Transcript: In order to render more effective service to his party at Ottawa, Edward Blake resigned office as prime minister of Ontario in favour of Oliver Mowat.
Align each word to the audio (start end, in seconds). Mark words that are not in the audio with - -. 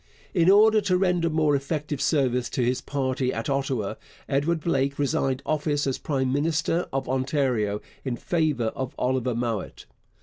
In 0.33 0.49
order 0.49 0.81
to 0.81 0.97
render 0.97 1.29
more 1.29 1.55
effective 1.55 2.01
service 2.01 2.49
to 2.49 2.65
his 2.65 2.81
party 2.81 3.31
at 3.31 3.51
Ottawa, 3.51 3.93
Edward 4.27 4.59
Blake 4.61 4.97
resigned 4.97 5.43
office 5.45 5.85
as 5.85 5.99
prime 5.99 6.33
minister 6.33 6.87
of 6.91 7.07
Ontario 7.07 7.81
in 8.03 8.15
favour 8.17 8.69
of 8.75 8.95
Oliver 8.97 9.35
Mowat. 9.35 9.85